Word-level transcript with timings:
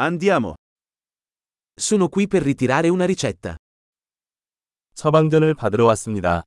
Andiamo. 0.00 0.54
Sono 1.74 2.08
qui 2.08 2.28
per 2.28 2.42
ritirare 2.42 2.88
una 2.88 3.04
ricetta. 3.04 3.56
처방전을 4.94 5.54
받으러 5.54 5.86
왔습니다. 5.86 6.44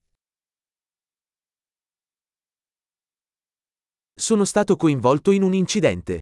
Sono 4.16 4.45
stato 4.45 4.77
coinvolto 4.77 5.33
in 5.33 5.43
un 5.43 5.53
incidente. 5.53 6.22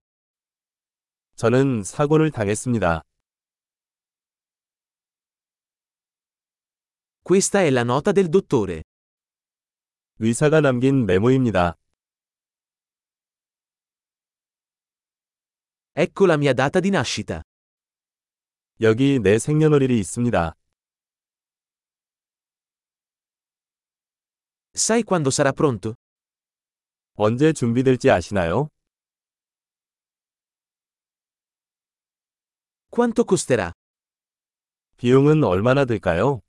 저는 1.35 1.83
사고를 1.83 2.31
당했습니다. 2.31 3.03
Questa 7.21 7.61
è 7.61 7.69
la 7.69 7.83
nota 7.83 8.11
del 8.11 8.29
dottore. 8.29 8.81
의사가 10.17 10.61
남긴 10.61 11.05
메모입니다. 11.05 11.75
Ecco 15.98 16.26
la 16.26 16.36
mia 16.36 16.52
data 16.52 16.80
di 16.80 16.90
nascita. 16.90 17.42
여기 18.80 19.18
내 19.20 19.38
생년월일이 19.38 19.98
있습니다. 20.00 20.54
Sai 24.76 25.04
quando 25.04 25.30
sarà 25.30 25.52
pronto? 25.52 25.94
언제 27.16 27.52
준비될지 27.52 28.10
아시나요? 28.10 28.68
Quanto 32.90 33.24
costerà? 33.24 33.72
비용은 34.96 35.44
얼마나 35.44 35.84
들까요? 35.84 36.40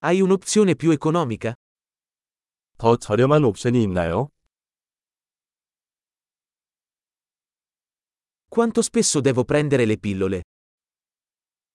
Hai 0.00 0.20
un'opzione 0.20 0.76
più 0.76 0.92
economica? 0.92 1.54
더 2.76 2.96
저렴한 2.96 3.44
옵션이 3.44 3.82
있나요? 3.82 4.28
Quanto 8.58 8.82
spesso 8.82 9.20
devo 9.20 9.44
prendere 9.44 9.84
le 9.84 9.96
pillole? 9.98 10.42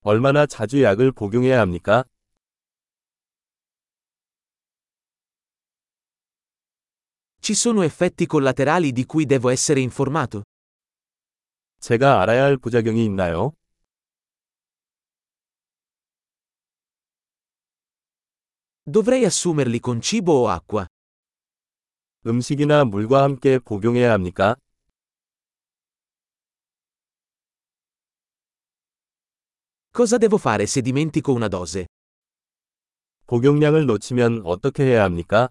얼마나 0.01 0.45
자주 0.45 0.81
약을 0.81 1.11
복용해야 1.11 1.59
합니까? 1.59 2.05
Ci 7.41 7.53
sono 7.55 7.81
effetti 7.83 8.25
collaterali 8.25 8.91
di 8.91 9.05
cui 9.05 9.25
devo 9.25 9.49
essere 9.49 9.79
informato? 9.81 10.43
제가 11.79 12.21
알아야 12.21 12.43
할 12.43 12.57
부작용이 12.57 13.03
있나요? 13.05 13.53
Dovrei 18.83 19.23
assumerli 19.25 19.79
con 19.79 20.01
cibo 20.01 20.33
o 20.41 20.49
acqua? 20.49 20.87
음식이나 22.25 22.83
물과 22.85 23.23
함께 23.23 23.59
복용해야 23.59 24.11
합니까? 24.11 24.55
Cosa 29.93 30.17
devo 30.17 30.37
fare 30.37 30.65
se 30.65 30.81
dimentico 30.81 31.31
una 31.33 31.47
dose? 31.47 31.85
복용량을 33.25 33.85
놓치면 33.85 34.41
어떻게 34.45 34.83
해야 34.83 35.03
합니까? 35.03 35.49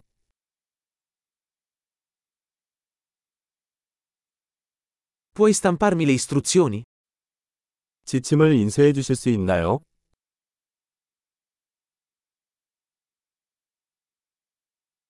Puoi 5.35 5.53
stamparmi 5.53 6.05
le 6.05 6.13
istruzioni? 6.13 6.83
지침을 8.05 8.55
인쇄해 8.55 8.93
주실 8.93 9.15
수 9.17 9.29
있나요? 9.29 9.81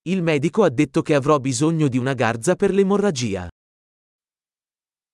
Il 0.03 0.23
medico 0.23 0.65
ha 0.65 0.69
detto 0.71 1.03
che 1.03 1.15
avrò 1.15 1.39
bisogno 1.39 1.89
di 1.89 1.99
una 1.99 2.15
garza 2.15 2.55
per 2.57 2.73
l'emorragia. 2.73 3.49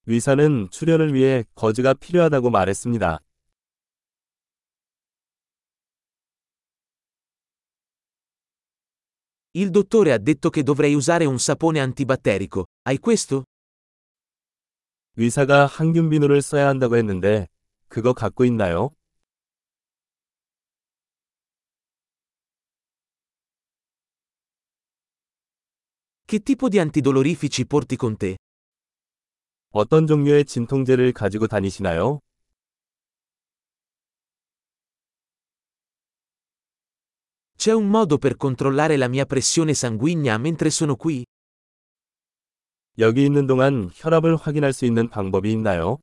의사는 0.07 0.69
출혈을 0.71 1.15
위해 1.15 1.45
거즈가 1.55 1.95
필요하다고 1.95 2.51
말했습니다. 2.51 3.21
Il 9.54 9.72
dottore 9.72 10.12
ha 10.14 10.20
detto 10.20 10.52
che 10.52 10.62
dovrei 10.62 10.94
usare 10.94 11.26
un 11.26 11.40
sapone 11.40 11.80
antibatterico. 11.80 12.66
Hai 12.84 13.00
questo? 13.00 13.46
의사가 15.18 15.66
항균 15.66 16.10
비누를 16.10 16.42
써야 16.42 16.68
한다고 16.68 16.96
했는데 16.96 17.48
그거 17.88 18.14
갖고 18.14 18.46
있나요? 18.46 18.92
Che 26.28 26.40
tipo 26.44 26.70
di 26.70 26.78
antidolorifici 26.78 27.66
porti 27.66 27.96
con 27.98 28.16
te? 28.18 28.38
어떤 29.72 30.06
종류의 30.06 30.46
진통제를 30.46 31.12
가지고 31.12 31.48
다니시나요? 31.48 32.20
C'è 37.59 37.73
un 37.73 37.89
modo 37.89 38.19
per 38.19 38.37
controllare 38.37 38.97
la 38.97 39.09
mia 39.09 39.27
pressione 39.27 39.75
sanguigna 39.75 40.37
mentre 40.39 40.71
sono 40.71 40.97
qui? 40.97 41.25
여기 42.99 43.25
있는 43.25 43.47
동안 43.47 43.91
혈압을 43.93 44.37
확인할 44.37 44.73
수 44.73 44.85
있는 44.85 45.09
방법이 45.09 45.51
있나요? 45.53 45.99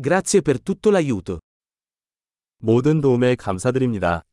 Grazie 0.00 0.42
per 0.42 0.60
tutto 0.60 0.90
l'aiuto. 0.90 1.38
모든 2.58 3.00
도움에 3.00 3.36
감사드립니다. 3.36 4.24